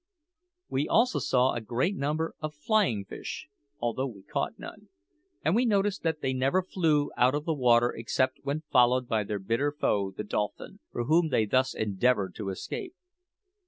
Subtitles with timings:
[0.67, 3.45] We also saw a great number of flying fish,
[3.79, 4.89] although we caught none;
[5.45, 9.23] and we noticed that they never flew out of the water except when followed by
[9.25, 12.95] their bitter foe the dolphin, from whom they thus endeavoured to escape.